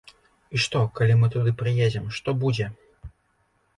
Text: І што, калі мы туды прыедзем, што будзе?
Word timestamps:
І 0.55 0.61
што, 0.63 0.79
калі 0.99 1.17
мы 1.21 1.29
туды 1.37 1.53
прыедзем, 1.61 2.05
што 2.19 2.29
будзе? 2.45 2.71